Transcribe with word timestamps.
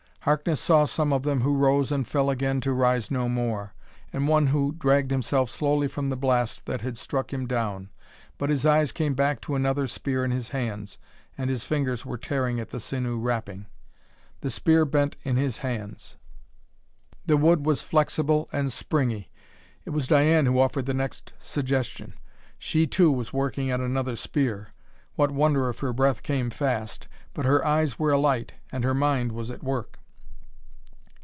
Harkness 0.25 0.59
saw 0.61 0.85
some 0.85 1.11
of 1.11 1.23
them 1.23 1.41
who 1.41 1.57
rose 1.57 1.91
and 1.91 2.07
fell 2.07 2.29
again 2.29 2.61
to 2.61 2.73
rise 2.73 3.09
no 3.09 3.27
more, 3.27 3.73
and 4.13 4.27
one 4.27 4.45
who 4.45 4.71
dragged 4.71 5.09
himself 5.09 5.49
slowly 5.49 5.87
from 5.87 6.09
the 6.09 6.15
blast 6.15 6.67
that 6.67 6.81
had 6.81 6.95
struck 6.95 7.33
him 7.33 7.47
down. 7.47 7.89
But 8.37 8.51
his 8.51 8.63
eyes 8.63 8.91
came 8.91 9.15
back 9.15 9.41
to 9.41 9.55
another 9.55 9.87
spear 9.87 10.23
in 10.23 10.29
his 10.29 10.49
hands, 10.49 10.99
and 11.35 11.49
his 11.49 11.63
fingers 11.63 12.05
were 12.05 12.19
tearing 12.19 12.59
at 12.59 12.69
the 12.69 12.79
sinew 12.79 13.17
wrapping. 13.17 13.65
The 14.41 14.51
spear 14.51 14.85
bent 14.85 15.15
in 15.23 15.37
his 15.37 15.57
hands; 15.57 16.17
the 17.25 17.35
wood 17.35 17.65
was 17.65 17.81
flexible 17.81 18.47
and 18.53 18.71
springy. 18.71 19.31
It 19.85 19.89
was 19.89 20.07
Diane 20.07 20.45
who 20.45 20.59
offered 20.59 20.85
the 20.85 20.93
next 20.93 21.33
suggestion. 21.39 22.13
She, 22.59 22.85
too, 22.85 23.11
was 23.11 23.33
working 23.33 23.71
at 23.71 23.79
another 23.79 24.15
spear 24.15 24.67
what 25.15 25.31
wonder 25.31 25.67
if 25.69 25.79
her 25.79 25.93
breath 25.93 26.21
came 26.21 26.51
fast! 26.51 27.07
but 27.33 27.45
her 27.45 27.65
eyes 27.65 27.97
were 27.97 28.11
alight, 28.11 28.53
and 28.71 28.83
her 28.83 28.93
mind 28.93 29.31
was 29.31 29.49
at 29.49 29.63
work. 29.63 29.97